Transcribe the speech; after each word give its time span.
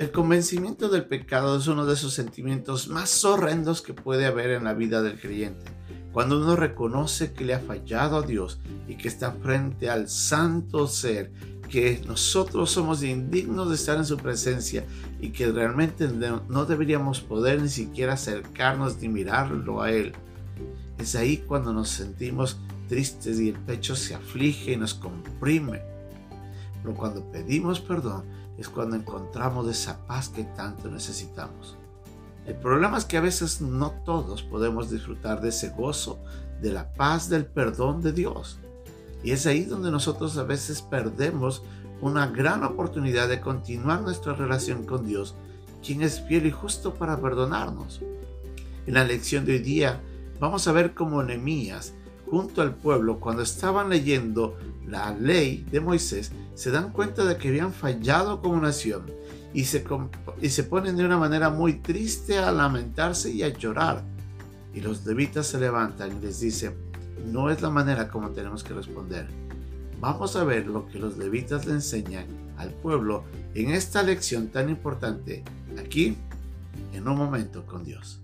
El 0.00 0.12
convencimiento 0.12 0.88
del 0.88 1.04
pecado 1.04 1.58
es 1.58 1.66
uno 1.66 1.84
de 1.84 1.92
esos 1.92 2.14
sentimientos 2.14 2.88
más 2.88 3.22
horrendos 3.22 3.82
que 3.82 3.92
puede 3.92 4.24
haber 4.24 4.48
en 4.52 4.64
la 4.64 4.72
vida 4.72 5.02
del 5.02 5.20
creyente. 5.20 5.70
Cuando 6.10 6.40
uno 6.40 6.56
reconoce 6.56 7.34
que 7.34 7.44
le 7.44 7.52
ha 7.52 7.60
fallado 7.60 8.16
a 8.16 8.22
Dios 8.22 8.60
y 8.88 8.94
que 8.94 9.08
está 9.08 9.32
frente 9.32 9.90
al 9.90 10.08
santo 10.08 10.86
ser, 10.86 11.30
que 11.68 12.00
nosotros 12.06 12.70
somos 12.70 13.02
indignos 13.02 13.68
de 13.68 13.74
estar 13.74 13.98
en 13.98 14.06
su 14.06 14.16
presencia 14.16 14.86
y 15.20 15.32
que 15.32 15.52
realmente 15.52 16.08
no 16.08 16.64
deberíamos 16.64 17.20
poder 17.20 17.60
ni 17.60 17.68
siquiera 17.68 18.14
acercarnos 18.14 18.96
ni 19.02 19.10
mirarlo 19.10 19.82
a 19.82 19.90
Él. 19.90 20.14
Es 20.96 21.14
ahí 21.14 21.44
cuando 21.46 21.74
nos 21.74 21.90
sentimos 21.90 22.58
tristes 22.88 23.38
y 23.38 23.50
el 23.50 23.58
pecho 23.58 23.94
se 23.94 24.14
aflige 24.14 24.72
y 24.72 24.76
nos 24.78 24.94
comprime. 24.94 25.82
Pero 26.82 26.94
cuando 26.94 27.22
pedimos 27.30 27.80
perdón 27.80 28.39
es 28.60 28.68
cuando 28.68 28.96
encontramos 28.96 29.66
esa 29.68 30.06
paz 30.06 30.28
que 30.28 30.44
tanto 30.44 30.90
necesitamos. 30.90 31.76
El 32.46 32.56
problema 32.56 32.98
es 32.98 33.04
que 33.04 33.16
a 33.16 33.22
veces 33.22 33.60
no 33.60 33.92
todos 34.04 34.42
podemos 34.42 34.90
disfrutar 34.90 35.40
de 35.40 35.48
ese 35.48 35.70
gozo, 35.70 36.18
de 36.60 36.72
la 36.72 36.92
paz, 36.92 37.28
del 37.28 37.46
perdón 37.46 38.02
de 38.02 38.12
Dios. 38.12 38.58
Y 39.22 39.32
es 39.32 39.46
ahí 39.46 39.64
donde 39.64 39.90
nosotros 39.90 40.36
a 40.36 40.42
veces 40.42 40.82
perdemos 40.82 41.62
una 42.00 42.26
gran 42.26 42.64
oportunidad 42.64 43.28
de 43.28 43.40
continuar 43.40 44.02
nuestra 44.02 44.34
relación 44.34 44.84
con 44.84 45.06
Dios, 45.06 45.34
quien 45.84 46.02
es 46.02 46.20
fiel 46.20 46.46
y 46.46 46.50
justo 46.50 46.94
para 46.94 47.20
perdonarnos. 47.20 48.00
En 48.86 48.94
la 48.94 49.04
lección 49.04 49.44
de 49.44 49.52
hoy 49.52 49.58
día 49.60 50.00
vamos 50.38 50.66
a 50.68 50.72
ver 50.72 50.94
cómo 50.94 51.22
Nehemías, 51.22 51.94
junto 52.30 52.62
al 52.62 52.74
pueblo, 52.74 53.18
cuando 53.18 53.42
estaban 53.42 53.90
leyendo 53.90 54.56
la 54.86 55.12
ley 55.12 55.66
de 55.70 55.80
Moisés, 55.80 56.30
se 56.54 56.70
dan 56.70 56.92
cuenta 56.92 57.24
de 57.24 57.36
que 57.36 57.48
habían 57.48 57.72
fallado 57.72 58.40
como 58.40 58.60
nación 58.60 59.06
y 59.52 59.64
se, 59.64 59.84
y 60.40 60.48
se 60.48 60.64
ponen 60.64 60.96
de 60.96 61.04
una 61.04 61.18
manera 61.18 61.50
muy 61.50 61.74
triste 61.74 62.38
a 62.38 62.52
lamentarse 62.52 63.30
y 63.30 63.42
a 63.42 63.48
llorar. 63.48 64.04
Y 64.72 64.80
los 64.80 65.04
levitas 65.04 65.48
se 65.48 65.58
levantan 65.58 66.16
y 66.16 66.20
les 66.20 66.40
dicen, 66.40 66.74
no 67.26 67.50
es 67.50 67.60
la 67.62 67.70
manera 67.70 68.08
como 68.08 68.30
tenemos 68.30 68.62
que 68.62 68.74
responder. 68.74 69.26
Vamos 70.00 70.36
a 70.36 70.44
ver 70.44 70.66
lo 70.66 70.86
que 70.86 70.98
los 70.98 71.18
levitas 71.18 71.66
le 71.66 71.72
enseñan 71.72 72.26
al 72.56 72.70
pueblo 72.70 73.24
en 73.54 73.70
esta 73.70 74.02
lección 74.02 74.48
tan 74.48 74.68
importante 74.68 75.42
aquí 75.78 76.16
en 76.92 77.08
un 77.08 77.16
momento 77.16 77.66
con 77.66 77.84
Dios. 77.84 78.20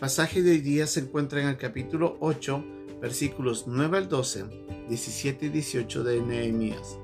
Pasaje 0.00 0.42
de 0.42 0.52
hoy 0.52 0.60
día 0.62 0.86
se 0.86 1.00
encuentra 1.00 1.42
en 1.42 1.48
el 1.48 1.58
capítulo 1.58 2.16
8, 2.20 2.64
versículos 3.02 3.64
9 3.66 3.98
al 3.98 4.08
12, 4.08 4.46
17 4.88 5.44
y 5.44 5.48
18 5.50 6.04
de 6.04 6.22
Nehemías. 6.22 6.98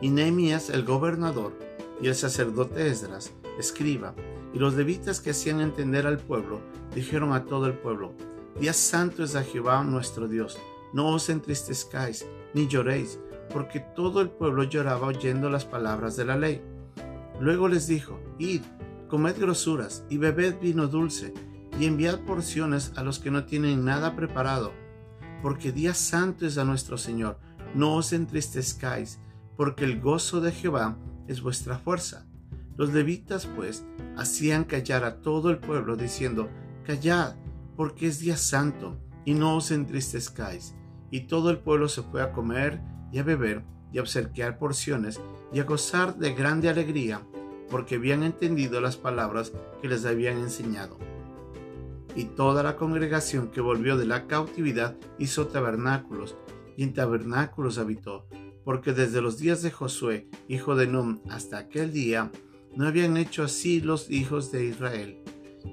Y 0.00 0.08
Nehemías, 0.08 0.70
el 0.70 0.82
gobernador, 0.86 1.52
y 2.00 2.08
el 2.08 2.14
sacerdote 2.14 2.88
Esdras, 2.88 3.34
escriba, 3.58 4.14
y 4.54 4.58
los 4.58 4.74
levitas 4.76 5.20
que 5.20 5.30
hacían 5.30 5.60
entender 5.60 6.06
al 6.06 6.16
pueblo, 6.16 6.62
dijeron 6.94 7.34
a 7.34 7.44
todo 7.44 7.66
el 7.66 7.74
pueblo, 7.74 8.14
Día 8.58 8.72
santo 8.72 9.22
es 9.22 9.36
a 9.36 9.42
Jehová 9.42 9.84
nuestro 9.84 10.26
Dios, 10.26 10.56
no 10.94 11.08
os 11.08 11.28
entristezcáis, 11.28 12.24
ni 12.54 12.66
lloréis, 12.66 13.20
porque 13.52 13.80
todo 13.94 14.22
el 14.22 14.30
pueblo 14.30 14.64
lloraba 14.64 15.08
oyendo 15.08 15.50
las 15.50 15.66
palabras 15.66 16.16
de 16.16 16.24
la 16.24 16.38
ley. 16.38 16.62
Luego 17.40 17.68
les 17.68 17.86
dijo, 17.86 18.18
Id, 18.38 18.62
comed 19.06 19.38
grosuras 19.38 20.06
y 20.08 20.16
bebed 20.16 20.54
vino 20.62 20.86
dulce, 20.86 21.34
y 21.78 21.84
enviad 21.84 22.20
porciones 22.20 22.92
a 22.96 23.02
los 23.02 23.18
que 23.18 23.30
no 23.30 23.44
tienen 23.44 23.84
nada 23.84 24.16
preparado, 24.16 24.72
porque 25.42 25.72
día 25.72 25.94
santo 25.94 26.46
es 26.46 26.56
a 26.58 26.64
nuestro 26.64 26.96
Señor. 26.96 27.38
No 27.74 27.94
os 27.94 28.12
entristezcáis, 28.12 29.20
porque 29.56 29.84
el 29.84 30.00
gozo 30.00 30.40
de 30.40 30.52
Jehová 30.52 30.96
es 31.28 31.42
vuestra 31.42 31.78
fuerza. 31.78 32.26
Los 32.76 32.92
levitas, 32.92 33.46
pues, 33.46 33.84
hacían 34.16 34.64
callar 34.64 35.04
a 35.04 35.20
todo 35.20 35.50
el 35.50 35.58
pueblo, 35.58 35.96
diciendo, 35.96 36.48
Callad, 36.84 37.34
porque 37.76 38.06
es 38.06 38.20
día 38.20 38.36
santo, 38.36 38.98
y 39.24 39.34
no 39.34 39.56
os 39.56 39.70
entristezcáis. 39.70 40.74
Y 41.10 41.22
todo 41.22 41.50
el 41.50 41.58
pueblo 41.58 41.88
se 41.88 42.02
fue 42.02 42.22
a 42.22 42.32
comer 42.32 42.80
y 43.12 43.18
a 43.18 43.22
beber 43.22 43.64
y 43.92 43.98
a 43.98 44.02
obsequiar 44.02 44.58
porciones 44.58 45.20
y 45.52 45.60
a 45.60 45.64
gozar 45.64 46.16
de 46.16 46.32
grande 46.34 46.68
alegría, 46.68 47.22
porque 47.70 47.96
habían 47.96 48.22
entendido 48.22 48.80
las 48.80 48.96
palabras 48.96 49.52
que 49.82 49.88
les 49.88 50.04
habían 50.04 50.38
enseñado 50.38 50.98
y 52.16 52.24
toda 52.24 52.62
la 52.62 52.76
congregación 52.76 53.50
que 53.50 53.60
volvió 53.60 53.96
de 53.98 54.06
la 54.06 54.26
cautividad 54.26 54.96
hizo 55.18 55.46
tabernáculos, 55.48 56.36
y 56.76 56.82
en 56.82 56.94
tabernáculos 56.94 57.78
habitó, 57.78 58.26
porque 58.64 58.92
desde 58.92 59.20
los 59.20 59.38
días 59.38 59.62
de 59.62 59.70
Josué, 59.70 60.28
hijo 60.48 60.74
de 60.74 60.86
Num, 60.86 61.20
hasta 61.30 61.58
aquel 61.58 61.92
día, 61.92 62.32
no 62.74 62.86
habían 62.86 63.16
hecho 63.16 63.44
así 63.44 63.80
los 63.80 64.10
hijos 64.10 64.50
de 64.50 64.64
Israel. 64.64 65.22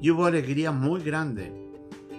Y 0.01 0.11
hubo 0.11 0.25
alegría 0.25 0.71
muy 0.71 1.01
grande. 1.01 1.53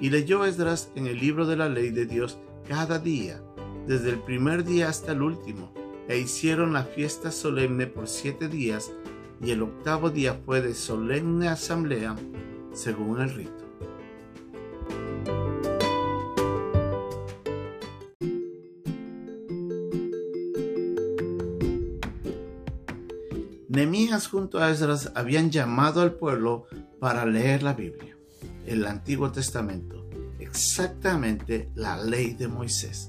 Y 0.01 0.11
leyó 0.11 0.45
Esdras 0.45 0.91
en 0.95 1.07
el 1.07 1.19
libro 1.19 1.47
de 1.47 1.57
la 1.57 1.69
ley 1.69 1.91
de 1.91 2.07
Dios 2.07 2.39
cada 2.69 2.99
día, 2.99 3.43
desde 3.87 4.11
el 4.11 4.19
primer 4.21 4.65
día 4.65 4.89
hasta 4.89 5.13
el 5.13 5.23
último, 5.23 5.73
e 6.09 6.19
hicieron 6.19 6.73
la 6.73 6.85
fiesta 6.85 7.31
solemne 7.31 7.87
por 7.87 8.09
siete 8.09 8.49
días, 8.49 8.93
y 9.41 9.51
el 9.51 9.63
octavo 9.63 10.11
día 10.11 10.41
fue 10.45 10.61
de 10.61 10.75
solemne 10.75 11.49
asamblea, 11.49 12.17
según 12.73 13.21
el 13.21 13.31
rito. 13.31 13.64
Nemías 23.85 24.29
junto 24.29 24.61
a 24.61 24.71
Esdras 24.71 25.13
habían 25.15 25.51
llamado 25.51 26.01
al 26.01 26.15
pueblo 26.15 26.65
para 27.01 27.27
leer 27.27 27.63
la 27.63 27.75
Biblia, 27.75 28.17
el 28.65 28.87
Antiguo 28.87 29.31
Testamento, 29.31 30.09
exactamente 30.39 31.69
la 31.75 32.03
ley 32.03 32.33
de 32.33 32.49
Moisés. 32.49 33.09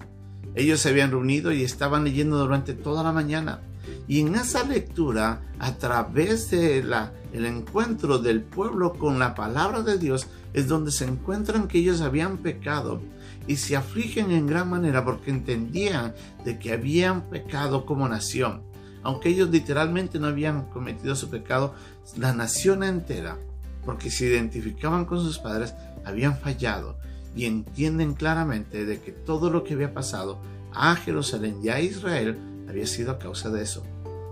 Ellos 0.54 0.82
se 0.82 0.90
habían 0.90 1.12
reunido 1.12 1.54
y 1.54 1.64
estaban 1.64 2.04
leyendo 2.04 2.38
durante 2.38 2.74
toda 2.74 3.04
la 3.04 3.14
mañana. 3.14 3.62
Y 4.06 4.20
en 4.20 4.36
esa 4.36 4.66
lectura, 4.66 5.44
a 5.60 5.76
través 5.76 6.52
de 6.52 6.84
la, 6.84 7.14
el 7.32 7.46
encuentro 7.46 8.18
del 8.18 8.42
pueblo 8.42 8.96
con 8.96 9.18
la 9.18 9.34
palabra 9.34 9.82
de 9.82 9.98
Dios, 9.98 10.28
es 10.52 10.68
donde 10.68 10.92
se 10.92 11.06
encuentran 11.06 11.70
que 11.70 11.78
ellos 11.78 12.02
habían 12.02 12.40
pecado 12.40 13.00
y 13.48 13.56
se 13.56 13.78
afligen 13.78 14.30
en 14.32 14.46
gran 14.46 14.70
manera 14.70 15.06
porque 15.06 15.32
entendían 15.32 16.14
de 16.44 16.60
que 16.60 16.74
habían 16.74 17.30
pecado 17.30 17.86
como 17.86 18.10
nación 18.10 18.75
aunque 19.06 19.30
ellos 19.30 19.52
literalmente 19.52 20.18
no 20.18 20.26
habían 20.26 20.66
cometido 20.72 21.16
su 21.16 21.30
pecado, 21.30 21.76
la 22.18 22.34
nación 22.34 22.84
entera, 22.84 23.38
porque 23.86 24.10
se 24.10 24.26
identificaban 24.26 25.06
con 25.06 25.22
sus 25.22 25.38
padres, 25.38 25.76
habían 26.04 26.40
fallado 26.40 26.98
y 27.36 27.46
entienden 27.46 28.16
claramente 28.16 28.84
de 28.84 29.00
que 29.00 29.12
todo 29.12 29.52
lo 29.52 29.64
que 29.64 29.76
había 29.76 29.94
pasado 29.94 30.40
a 30.74 30.96
Jerusalén 30.96 31.60
y 31.62 31.70
a 31.70 31.80
Israel 31.82 32.36
había 32.68 32.88
sido 32.88 33.12
a 33.12 33.20
causa 33.20 33.52
de 33.52 33.62
eso. 33.62 33.84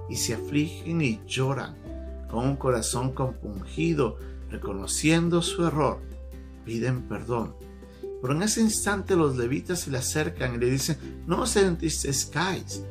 Y 0.09 0.15
se 0.15 0.33
afligen 0.33 1.01
y 1.01 1.21
lloran 1.27 1.75
con 2.27 2.43
un 2.43 2.55
corazón 2.55 3.11
compungido, 3.11 4.17
reconociendo 4.49 5.43
su 5.43 5.67
error, 5.67 5.99
piden 6.65 7.03
perdón. 7.03 7.53
Pero 8.23 8.33
en 8.33 8.41
ese 8.41 8.61
instante 8.61 9.15
los 9.15 9.37
levitas 9.37 9.81
se 9.81 9.91
le 9.91 9.99
acercan 9.99 10.55
y 10.55 10.57
le 10.57 10.71
dicen, 10.71 10.97
no 11.27 11.41
os 11.41 11.55
entristezcáis, 11.57 12.81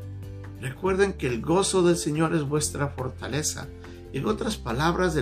Recuerden 0.62 1.14
que 1.14 1.26
el 1.26 1.42
gozo 1.42 1.82
del 1.82 1.96
Señor 1.96 2.36
es 2.36 2.44
vuestra 2.44 2.86
fortaleza. 2.86 3.66
En 4.12 4.26
otras 4.26 4.56
palabras, 4.56 5.18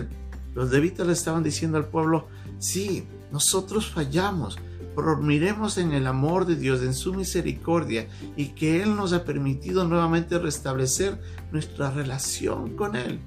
los 0.55 0.71
levitas 0.71 1.07
le 1.07 1.15
estaban 1.15 1.43
diciendo 1.43 1.79
al 1.79 1.87
pueblo, 1.87 2.29
sí, 2.59 3.07
nosotros 3.33 3.91
fallamos, 3.91 4.59
pero 4.95 5.17
miremos 5.17 5.79
en 5.79 5.93
el 5.93 6.07
amor 6.07 6.45
de 6.45 6.57
Dios, 6.57 6.83
en 6.83 6.93
su 6.93 7.15
misericordia, 7.15 8.07
y 8.37 8.49
que 8.49 8.83
Él 8.83 8.95
nos 8.97 9.15
ha 9.15 9.25
permitido 9.25 9.89
nuevamente 9.89 10.39
restablecer 10.39 11.19
nuestra 11.53 11.91
relación 11.91 12.77
con 12.77 12.95
Él. 12.95 13.19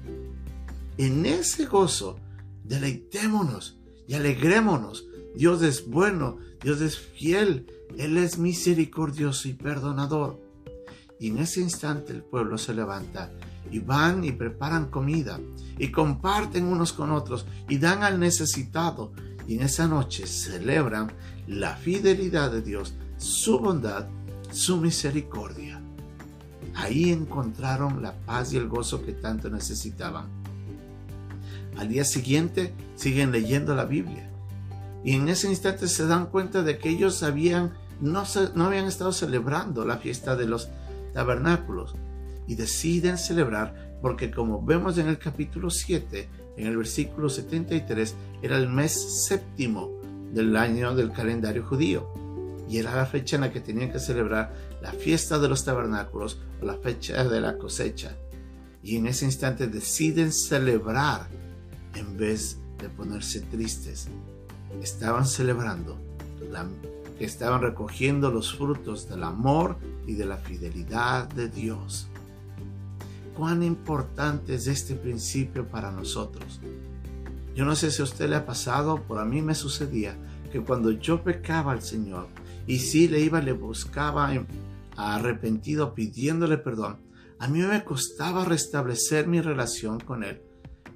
En 0.98 1.26
ese 1.26 1.66
gozo, 1.66 2.20
deleitémonos 2.62 3.76
y 4.06 4.14
alegrémonos. 4.14 5.04
Dios 5.34 5.62
es 5.62 5.88
bueno, 5.88 6.38
Dios 6.62 6.80
es 6.80 6.96
fiel, 6.96 7.66
Él 7.98 8.16
es 8.18 8.38
misericordioso 8.38 9.48
y 9.48 9.54
perdonador. 9.54 10.43
Y 11.18 11.28
en 11.28 11.38
ese 11.38 11.60
instante 11.60 12.12
el 12.12 12.22
pueblo 12.22 12.58
se 12.58 12.74
levanta 12.74 13.30
y 13.70 13.78
van 13.78 14.24
y 14.24 14.32
preparan 14.32 14.90
comida 14.90 15.38
y 15.78 15.90
comparten 15.90 16.64
unos 16.64 16.92
con 16.92 17.10
otros 17.10 17.46
y 17.68 17.78
dan 17.78 18.02
al 18.02 18.18
necesitado. 18.18 19.12
Y 19.46 19.56
en 19.56 19.62
esa 19.62 19.86
noche 19.86 20.26
celebran 20.26 21.12
la 21.46 21.76
fidelidad 21.76 22.50
de 22.50 22.62
Dios, 22.62 22.94
su 23.18 23.58
bondad, 23.58 24.06
su 24.50 24.76
misericordia. 24.78 25.80
Ahí 26.74 27.10
encontraron 27.10 28.02
la 28.02 28.14
paz 28.14 28.52
y 28.52 28.56
el 28.56 28.68
gozo 28.68 29.04
que 29.04 29.12
tanto 29.12 29.50
necesitaban. 29.50 30.26
Al 31.76 31.88
día 31.88 32.04
siguiente 32.04 32.72
siguen 32.96 33.32
leyendo 33.32 33.74
la 33.74 33.84
Biblia 33.84 34.30
y 35.04 35.12
en 35.12 35.28
ese 35.28 35.48
instante 35.48 35.86
se 35.86 36.06
dan 36.06 36.26
cuenta 36.26 36.62
de 36.62 36.78
que 36.78 36.88
ellos 36.88 37.22
habían, 37.22 37.74
no, 38.00 38.24
no 38.54 38.64
habían 38.64 38.86
estado 38.86 39.12
celebrando 39.12 39.84
la 39.84 39.98
fiesta 39.98 40.34
de 40.34 40.46
los 40.46 40.70
tabernáculos 41.14 41.94
y 42.46 42.56
deciden 42.56 43.16
celebrar 43.16 43.98
porque 44.02 44.30
como 44.30 44.62
vemos 44.62 44.98
en 44.98 45.08
el 45.08 45.18
capítulo 45.18 45.70
7, 45.70 46.28
en 46.58 46.66
el 46.66 46.76
versículo 46.76 47.30
73, 47.30 48.14
era 48.42 48.58
el 48.58 48.68
mes 48.68 49.26
séptimo 49.26 49.90
del 50.32 50.54
año 50.56 50.94
del 50.94 51.10
calendario 51.10 51.64
judío 51.64 52.12
y 52.68 52.78
era 52.78 52.94
la 52.94 53.06
fecha 53.06 53.36
en 53.36 53.42
la 53.42 53.52
que 53.52 53.60
tenían 53.60 53.90
que 53.90 53.98
celebrar 53.98 54.52
la 54.82 54.92
fiesta 54.92 55.38
de 55.38 55.48
los 55.48 55.64
tabernáculos 55.64 56.38
o 56.60 56.66
la 56.66 56.76
fecha 56.76 57.24
de 57.24 57.40
la 57.40 57.56
cosecha. 57.56 58.16
Y 58.82 58.96
en 58.96 59.06
ese 59.06 59.24
instante 59.24 59.66
deciden 59.66 60.32
celebrar 60.32 61.28
en 61.94 62.16
vez 62.16 62.58
de 62.78 62.88
ponerse 62.88 63.40
tristes. 63.40 64.08
Estaban 64.82 65.26
celebrando, 65.26 65.98
que 67.18 67.24
estaban 67.24 67.62
recogiendo 67.62 68.30
los 68.30 68.56
frutos 68.56 69.08
del 69.08 69.22
amor 69.22 69.76
y 70.06 70.14
de 70.14 70.26
la 70.26 70.36
fidelidad 70.36 71.28
de 71.28 71.48
Dios. 71.48 72.08
Cuán 73.36 73.62
importante 73.62 74.54
es 74.54 74.66
este 74.66 74.94
principio 74.94 75.66
para 75.68 75.90
nosotros. 75.90 76.60
Yo 77.54 77.64
no 77.64 77.76
sé 77.76 77.90
si 77.90 78.00
a 78.02 78.04
usted 78.04 78.28
le 78.28 78.36
ha 78.36 78.46
pasado, 78.46 79.02
pero 79.06 79.20
a 79.20 79.24
mí 79.24 79.42
me 79.42 79.54
sucedía 79.54 80.16
que 80.52 80.60
cuando 80.60 80.90
yo 80.90 81.22
pecaba 81.22 81.72
al 81.72 81.82
Señor 81.82 82.28
y 82.66 82.78
si 82.78 83.08
le 83.08 83.20
iba, 83.20 83.40
le 83.40 83.52
buscaba 83.52 84.32
arrepentido 84.96 85.94
pidiéndole 85.94 86.58
perdón, 86.58 86.98
a 87.38 87.48
mí 87.48 87.60
me 87.60 87.84
costaba 87.84 88.44
restablecer 88.44 89.26
mi 89.26 89.40
relación 89.40 90.00
con 90.00 90.22
Él. 90.24 90.40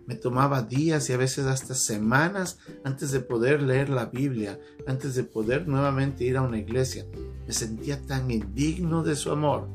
Me 0.08 0.14
tomaba 0.14 0.62
días 0.62 1.10
y 1.10 1.12
a 1.12 1.18
veces 1.18 1.44
hasta 1.44 1.74
semanas 1.74 2.58
antes 2.82 3.12
de 3.12 3.20
poder 3.20 3.60
leer 3.60 3.90
la 3.90 4.06
Biblia, 4.06 4.58
antes 4.86 5.14
de 5.14 5.22
poder 5.22 5.68
nuevamente 5.68 6.24
ir 6.24 6.38
a 6.38 6.42
una 6.42 6.56
iglesia. 6.56 7.04
Me 7.46 7.52
sentía 7.52 8.00
tan 8.00 8.30
indigno 8.30 9.02
de 9.02 9.14
su 9.14 9.30
amor 9.30 9.68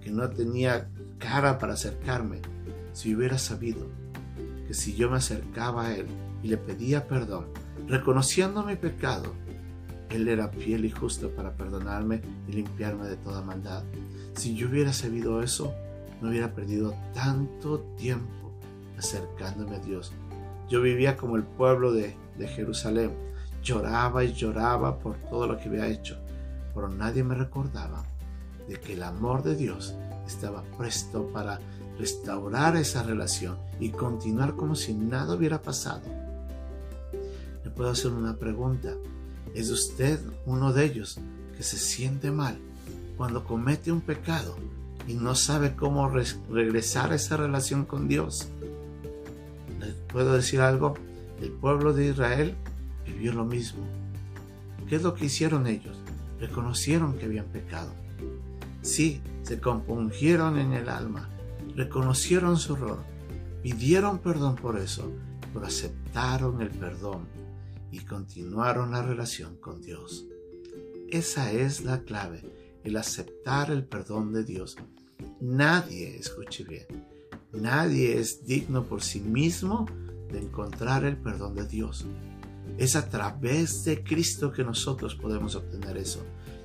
que 0.00 0.10
no 0.10 0.28
tenía 0.28 0.90
cara 1.18 1.60
para 1.60 1.74
acercarme. 1.74 2.40
Si 2.94 3.14
hubiera 3.14 3.38
sabido 3.38 3.86
que 4.66 4.74
si 4.74 4.96
yo 4.96 5.08
me 5.08 5.18
acercaba 5.18 5.86
a 5.86 5.94
Él 5.94 6.06
y 6.42 6.48
le 6.48 6.56
pedía 6.56 7.06
perdón, 7.06 7.46
reconociendo 7.86 8.64
mi 8.64 8.74
pecado, 8.74 9.34
Él 10.10 10.26
era 10.26 10.48
fiel 10.48 10.84
y 10.84 10.90
justo 10.90 11.30
para 11.30 11.54
perdonarme 11.54 12.22
y 12.48 12.54
limpiarme 12.54 13.06
de 13.06 13.18
toda 13.18 13.40
maldad. 13.40 13.84
Si 14.34 14.56
yo 14.56 14.68
hubiera 14.68 14.92
sabido 14.92 15.44
eso, 15.44 15.72
no 16.20 16.30
hubiera 16.30 16.52
perdido 16.56 16.92
tanto 17.14 17.78
tiempo 17.96 18.45
acercándome 18.98 19.76
a 19.76 19.80
Dios. 19.80 20.12
Yo 20.68 20.82
vivía 20.82 21.16
como 21.16 21.36
el 21.36 21.44
pueblo 21.44 21.92
de, 21.92 22.16
Jerusalén. 22.38 23.12
Lloraba 23.62 24.24
y 24.24 24.32
lloraba 24.34 24.98
por 24.98 25.16
todo 25.30 25.46
lo 25.46 25.56
que 25.56 25.68
había 25.68 25.88
hecho, 25.88 26.18
pero 26.74 26.88
nadie 26.88 27.24
me 27.24 27.34
recordaba 27.34 28.04
de 28.68 28.78
que 28.78 28.92
el 28.92 29.02
amor 29.02 29.42
de 29.42 29.56
Dios 29.56 29.94
estaba 30.26 30.62
presto 30.76 31.26
para 31.32 31.58
restaurar 31.98 32.76
esa 32.76 33.02
relación 33.02 33.56
y 33.80 33.90
continuar 33.90 34.54
como 34.54 34.74
si 34.74 34.94
nada 34.94 35.34
hubiera 35.34 35.62
pasado. 35.62 36.02
Le 37.64 37.70
puedo 37.70 37.90
hacer 37.90 38.12
una 38.12 38.36
pregunta. 38.36 38.92
¿Es 39.54 39.70
usted 39.70 40.20
uno 40.44 40.72
de 40.72 40.84
ellos 40.84 41.18
que 41.56 41.62
se 41.62 41.78
siente 41.78 42.30
mal 42.30 42.58
cuando 43.16 43.44
comete 43.44 43.90
un 43.90 44.02
pecado 44.02 44.56
y 45.08 45.14
no 45.14 45.34
sabe 45.34 45.74
cómo 45.74 46.08
regresar 46.08 47.12
a 47.12 47.14
esa 47.14 47.36
relación 47.36 47.86
con 47.86 48.08
Dios? 48.08 48.48
Puedo 50.08 50.34
decir 50.34 50.60
algo, 50.60 50.94
el 51.40 51.50
pueblo 51.50 51.92
de 51.92 52.08
Israel 52.08 52.54
vivió 53.04 53.32
lo 53.32 53.44
mismo. 53.44 53.84
¿Qué 54.88 54.96
es 54.96 55.02
lo 55.02 55.14
que 55.14 55.26
hicieron 55.26 55.66
ellos? 55.66 55.96
Reconocieron 56.40 57.18
que 57.18 57.26
habían 57.26 57.46
pecado. 57.46 57.92
Sí, 58.82 59.20
se 59.42 59.60
compungieron 59.60 60.58
en 60.58 60.72
el 60.72 60.88
alma, 60.88 61.28
reconocieron 61.74 62.56
su 62.56 62.74
error, 62.74 62.98
pidieron 63.62 64.18
perdón 64.18 64.54
por 64.54 64.78
eso, 64.78 65.10
pero 65.52 65.66
aceptaron 65.66 66.62
el 66.62 66.70
perdón 66.70 67.26
y 67.90 68.00
continuaron 68.00 68.92
la 68.92 69.02
relación 69.02 69.56
con 69.56 69.82
Dios. 69.82 70.26
Esa 71.08 71.52
es 71.52 71.84
la 71.84 72.00
clave, 72.02 72.42
el 72.84 72.96
aceptar 72.96 73.70
el 73.70 73.84
perdón 73.84 74.32
de 74.32 74.44
Dios. 74.44 74.76
Nadie, 75.40 76.16
escuche 76.16 76.64
bien, 76.64 76.86
Nadie 77.60 78.18
es 78.18 78.46
digno 78.46 78.84
por 78.84 79.02
sí 79.02 79.20
mismo 79.20 79.86
de 80.30 80.38
encontrar 80.38 81.04
el 81.04 81.16
perdón 81.16 81.54
de 81.54 81.66
Dios. 81.66 82.04
Es 82.76 82.96
a 82.96 83.08
través 83.08 83.84
de 83.84 84.02
Cristo 84.02 84.52
que 84.52 84.62
nosotros 84.62 85.14
podemos 85.14 85.56
obtener 85.56 85.96
eso. 85.96 86.20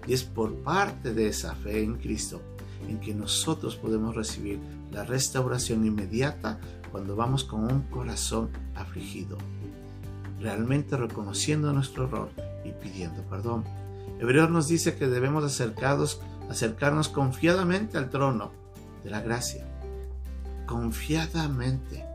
Y 0.06 0.14
es 0.14 0.24
por 0.24 0.54
parte 0.56 1.14
de 1.14 1.28
esa 1.28 1.56
fe 1.56 1.84
en 1.84 1.96
Cristo 1.96 2.42
en 2.90 3.00
que 3.00 3.14
nosotros 3.14 3.76
podemos 3.78 4.16
recibir 4.16 4.60
la 4.92 5.06
restauración 5.06 5.86
inmediata 5.86 6.60
cuando 6.92 7.16
vamos 7.16 7.46
con 7.46 7.72
un 7.72 7.84
corazón 7.84 8.50
afligido, 8.76 9.38
realmente 10.42 10.98
reconociendo 10.98 11.72
nuestro 11.72 12.06
error 12.06 12.30
y 12.66 12.72
pidiendo 12.72 13.22
perdón. 13.24 13.64
Hebreos 14.20 14.50
nos 14.50 14.68
dice 14.68 14.96
que 14.96 15.08
debemos 15.08 15.44
acercarnos 16.50 17.10
confiadamente 17.10 17.98
al 17.98 18.10
trono 18.10 18.52
de 19.04 19.12
la 19.12 19.22
gracia 19.22 19.71
confiadamente. 20.72 22.06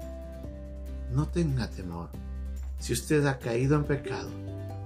No 1.12 1.29
tenga 1.29 1.69
temor. 1.69 2.08
Si 2.79 2.94
usted 2.94 3.26
ha 3.26 3.38
caído 3.38 3.76
en 3.76 3.85
pecado, 3.85 4.31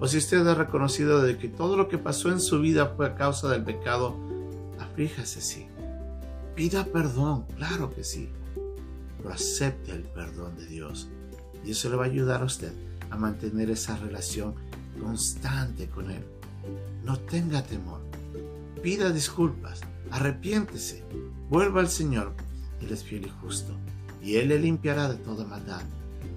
o 0.01 0.09
si 0.09 0.19
usted 0.19 0.45
ha 0.49 0.57
reconocido 0.57 1.23
de 1.23 1.39
que 1.39 1.49
todo 1.49 1.77
lo 1.77 1.89
que 1.89 1.97
pasó 1.97 2.33
en 2.33 2.41
su 2.41 2.61
vida 2.61 2.95
fue 2.97 3.07
a 3.07 3.15
causa 3.15 3.49
del 3.49 3.63
pecado, 3.63 4.17
aflíjase 4.81 5.41
sí. 5.41 5.69
Pida 6.57 6.85
perdón, 6.85 7.45
claro 7.57 7.95
que 7.95 8.03
sí. 8.03 8.29
Pero 9.19 9.33
acepte 9.33 9.93
el 9.93 10.03
perdón 10.03 10.57
de 10.57 10.67
Dios. 10.67 11.09
Y 11.65 11.71
eso 11.71 11.91
le 11.91 11.97
va 11.97 12.07
a 12.07 12.09
ayudar 12.09 12.43
a 12.43 12.47
usted 12.47 12.73
a 13.09 13.17
mantener 13.17 13.71
esa 13.71 13.97
relación 13.97 14.55
constante 15.01 15.89
con 15.89 16.11
Él. 16.11 16.25
No 17.05 17.21
tenga 17.21 17.63
temor. 17.63 18.01
Pida 18.83 19.11
disculpas. 19.11 19.81
Arrepiéntese. 20.11 21.05
Vuelva 21.49 21.81
al 21.81 21.89
Señor 21.89 22.35
él 22.81 22.93
es 22.93 23.05
fiel 23.05 23.27
y 23.27 23.31
justo, 23.41 23.77
y 24.23 24.37
Él 24.37 24.49
le 24.49 24.59
limpiará 24.59 25.09
de 25.09 25.17
toda 25.17 25.45
maldad. 25.45 25.83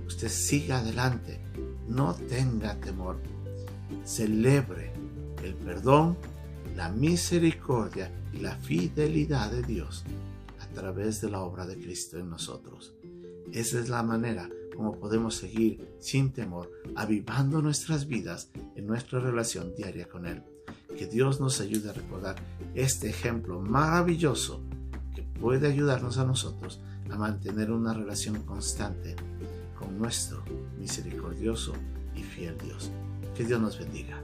Usted 0.07 0.29
siga 0.29 0.79
adelante, 0.79 1.39
no 1.87 2.13
tenga 2.13 2.79
temor. 2.79 3.19
Celebre 4.03 4.91
el 5.43 5.55
perdón, 5.55 6.17
la 6.75 6.89
misericordia 6.89 8.11
y 8.31 8.37
la 8.37 8.55
fidelidad 8.55 9.51
de 9.51 9.61
Dios 9.63 10.03
a 10.59 10.67
través 10.67 11.21
de 11.21 11.29
la 11.29 11.41
obra 11.41 11.65
de 11.65 11.77
Cristo 11.77 12.17
en 12.17 12.29
nosotros. 12.29 12.93
Esa 13.51 13.79
es 13.79 13.89
la 13.89 14.03
manera 14.03 14.49
como 14.75 14.97
podemos 14.99 15.35
seguir 15.35 15.95
sin 15.99 16.31
temor, 16.31 16.71
avivando 16.95 17.61
nuestras 17.61 18.07
vidas 18.07 18.49
en 18.75 18.87
nuestra 18.87 19.19
relación 19.19 19.75
diaria 19.75 20.07
con 20.07 20.25
Él. 20.25 20.41
Que 20.97 21.05
Dios 21.05 21.39
nos 21.39 21.61
ayude 21.61 21.89
a 21.89 21.93
recordar 21.93 22.35
este 22.73 23.09
ejemplo 23.09 23.59
maravilloso 23.61 24.63
puede 25.43 25.67
ayudarnos 25.67 26.19
a 26.19 26.23
nosotros 26.23 26.79
a 27.11 27.17
mantener 27.17 27.69
una 27.69 27.93
relación 27.93 28.43
constante 28.43 29.17
con 29.77 29.99
nuestro 29.99 30.41
misericordioso 30.79 31.73
y 32.15 32.23
fiel 32.23 32.57
Dios. 32.63 32.89
Que 33.35 33.43
Dios 33.43 33.59
nos 33.59 33.77
bendiga. 33.77 34.15